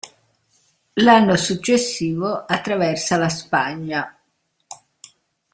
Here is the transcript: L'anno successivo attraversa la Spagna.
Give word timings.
L'anno 0.93 1.35
successivo 1.35 2.45
attraversa 2.45 3.17
la 3.17 3.29
Spagna. 3.29 4.17